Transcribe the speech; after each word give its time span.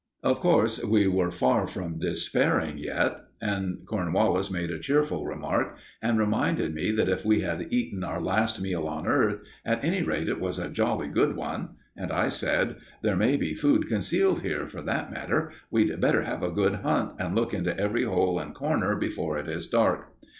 Of 0.23 0.39
course, 0.39 0.83
we 0.83 1.05
were 1.07 1.29
far 1.29 1.67
from 1.67 1.99
despairing 1.99 2.79
yet, 2.79 3.17
and 3.39 3.85
Cornwallis 3.85 4.49
made 4.49 4.71
a 4.71 4.79
cheerful 4.79 5.27
remark, 5.27 5.77
and 6.01 6.17
reminded 6.17 6.73
me 6.73 6.89
that 6.93 7.07
if 7.07 7.23
we 7.23 7.41
had 7.41 7.71
eaten 7.71 8.03
our 8.03 8.19
last 8.19 8.59
meal 8.59 8.87
on 8.87 9.05
earth, 9.05 9.41
at 9.63 9.85
any 9.85 10.01
rate 10.01 10.27
it 10.27 10.39
was 10.39 10.57
a 10.57 10.69
jolly 10.71 11.07
good 11.07 11.35
one. 11.35 11.75
And 11.95 12.11
I 12.11 12.29
said: 12.29 12.77
"There 13.03 13.15
may 13.15 13.37
be 13.37 13.53
food 13.53 13.87
concealed 13.87 14.39
here, 14.41 14.65
for 14.67 14.81
that 14.81 15.11
matter. 15.11 15.51
We'd 15.69 16.01
better 16.01 16.23
have 16.23 16.41
a 16.41 16.49
good 16.49 16.77
hunt, 16.77 17.11
and 17.19 17.35
look 17.35 17.53
into 17.53 17.77
every 17.77 18.01
hole 18.05 18.39
and 18.39 18.55
corner 18.55 18.95
before 18.95 19.37
it 19.37 19.47
is 19.47 19.67
dark." 19.67 20.13